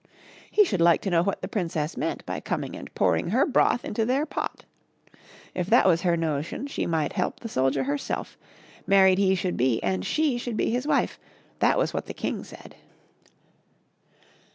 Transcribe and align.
He 0.49 0.65
should 0.65 0.81
like 0.81 1.01
to 1.01 1.11
know 1.11 1.21
what 1.21 1.43
the 1.43 1.47
princess 1.47 1.95
meant 1.95 2.25
by 2.25 2.39
coming 2.39 2.75
and 2.75 2.91
pouring 2.95 3.27
her 3.29 3.45
broth 3.45 3.85
into 3.85 4.03
their 4.03 4.25
pot! 4.25 4.65
If 5.53 5.67
that 5.69 5.85
was 5.85 6.01
her 6.01 6.17
notion 6.17 6.65
she 6.65 6.87
might 6.87 7.13
help 7.13 7.39
the 7.41 7.47
soldier 7.47 7.83
herself. 7.83 8.35
Married 8.87 9.19
he 9.19 9.35
should 9.35 9.57
be, 9.57 9.79
and 9.83 10.03
she 10.03 10.39
should 10.39 10.57
be 10.57 10.71
his 10.71 10.87
wife— 10.87 11.19
that 11.59 11.77
was 11.77 11.93
what 11.93 12.07
the 12.07 12.15
king 12.15 12.43
said. 12.43 12.73